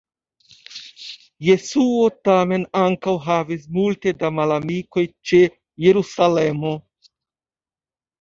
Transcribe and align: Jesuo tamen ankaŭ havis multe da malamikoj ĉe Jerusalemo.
Jesuo 1.47 2.07
tamen 2.29 2.63
ankaŭ 2.83 3.13
havis 3.25 3.67
multe 3.75 4.13
da 4.23 4.31
malamikoj 4.39 5.03
ĉe 5.33 5.43
Jerusalemo. 5.85 6.73